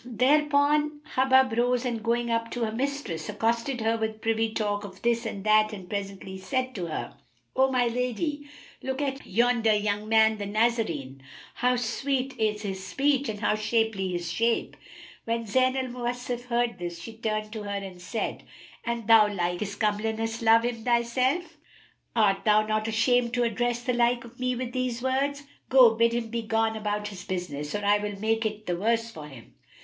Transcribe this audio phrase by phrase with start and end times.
[0.03, 5.03] Thereupon Hubub rose and going up to her mistress, accosted her with privy talk of
[5.03, 7.13] this and that and presently said to her,
[7.55, 8.49] "O my lady,
[8.81, 11.21] look at yonder young man, the Nazarene;
[11.53, 14.75] how sweet is his speech and how shapely his shape!"
[15.25, 18.41] When Zayn al Mawasif heard this, she turned to her and said,
[18.83, 21.57] "An thou like his comeliness love him thyself.
[22.15, 25.43] Art thou not ashamed to address the like of me with these words?
[25.69, 29.27] Go, bid him begone about his business; or I will make it the worse for
[29.27, 29.53] him."